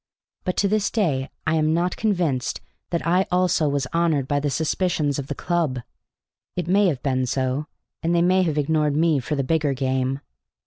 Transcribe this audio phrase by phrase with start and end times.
[0.45, 2.59] But to this day I am not convinced
[2.89, 5.77] that I also was honored by the suspicions of the club;
[6.55, 7.67] it may have been so,
[8.01, 10.21] and they may have ignored me for the bigger game.